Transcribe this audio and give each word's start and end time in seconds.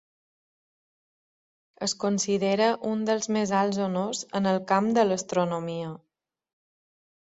Es 1.89 1.93
considera 2.05 2.71
un 2.95 3.05
dels 3.11 3.31
més 3.37 3.55
alts 3.61 3.81
honors 3.91 4.25
en 4.43 4.53
el 4.57 4.61
camp 4.75 4.93
de 5.01 5.09
l'astronomia. 5.11 5.97